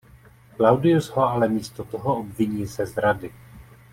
Claudius 0.57 1.09
ho 1.09 1.21
ale 1.25 1.47
místo 1.49 1.83
toho 1.85 2.15
obviní 2.19 2.65
ze 2.65 2.85
zrady. 2.85 3.33